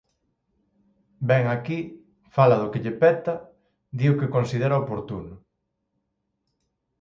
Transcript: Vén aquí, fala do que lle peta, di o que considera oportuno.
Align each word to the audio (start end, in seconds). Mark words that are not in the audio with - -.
Vén 1.29 1.45
aquí, 1.55 1.79
fala 2.35 2.59
do 2.61 2.71
que 2.71 2.83
lle 2.83 2.93
peta, 3.03 3.33
di 3.97 4.05
o 4.13 4.17
que 4.19 4.33
considera 4.35 4.81
oportuno. 4.83 5.35